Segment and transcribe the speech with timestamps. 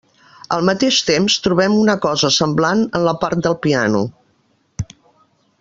[0.55, 4.05] Al mateix temps, trobem una cosa semblant en la part del piano.